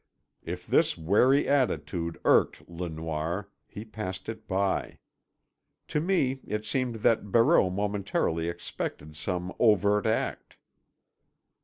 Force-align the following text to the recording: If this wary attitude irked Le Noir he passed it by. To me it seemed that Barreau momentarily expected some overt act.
If 0.41 0.65
this 0.65 0.97
wary 0.97 1.47
attitude 1.47 2.19
irked 2.25 2.67
Le 2.67 2.89
Noir 2.89 3.51
he 3.67 3.85
passed 3.85 4.29
it 4.29 4.47
by. 4.47 4.97
To 5.89 6.01
me 6.01 6.39
it 6.43 6.65
seemed 6.65 6.95
that 7.05 7.31
Barreau 7.31 7.69
momentarily 7.69 8.49
expected 8.49 9.15
some 9.15 9.53
overt 9.59 10.07
act. 10.07 10.57